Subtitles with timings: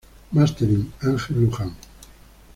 [0.31, 1.75] Mastering: Ángel Luján.